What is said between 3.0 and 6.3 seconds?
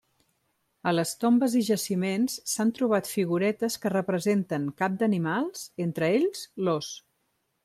figuretes que representen cap d'animals, entre